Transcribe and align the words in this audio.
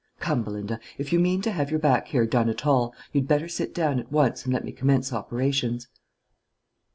Come, 0.19 0.41
Belinda, 0.41 0.79
if 0.97 1.13
you 1.13 1.19
mean 1.19 1.43
to 1.43 1.51
have 1.51 1.69
your 1.69 1.79
back 1.79 2.07
hair 2.07 2.25
done 2.25 2.49
at 2.49 2.65
all, 2.65 2.91
you'd 3.13 3.27
better 3.27 3.47
sit 3.47 3.71
down 3.71 3.99
at 3.99 4.11
once 4.11 4.45
and 4.45 4.51
let 4.51 4.65
me 4.65 4.71
commence 4.71 5.13
operations." 5.13 5.89